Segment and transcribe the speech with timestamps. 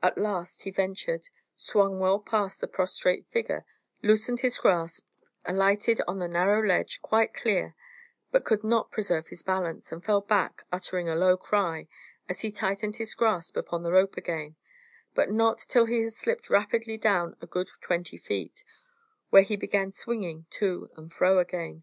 [0.00, 3.64] At last he ventured: swung well past the prostrate figure,
[4.00, 5.04] loosened his grasp,
[5.44, 7.74] alighted on the narrow ledge quite clear,
[8.30, 11.88] but could not preserve his balance, and fell back, uttering a low cry,
[12.28, 14.54] as he tightened his grasp upon the rope again,
[15.16, 18.62] but not till he had slipped rapidly down a good twenty feet,
[19.30, 21.82] where he began swinging to and fro again.